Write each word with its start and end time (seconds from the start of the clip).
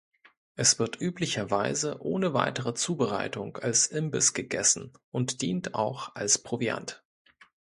Es 0.55 0.79
wird 0.79 0.99
üblicherweise 0.99 2.01
ohne 2.01 2.33
weitere 2.33 2.73
Zubereitung 2.73 3.57
als 3.57 3.85
Imbiss 3.85 4.33
gegessen 4.33 4.93
und 5.11 5.43
dient 5.43 5.75
auch 5.75 6.15
als 6.15 6.39
Proviant. 6.39 7.03